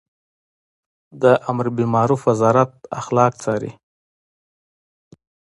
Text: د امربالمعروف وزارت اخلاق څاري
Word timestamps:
د 1.21 1.23
امربالمعروف 1.51 2.21
وزارت 2.29 2.71
اخلاق 3.01 3.33
څاري 3.43 3.71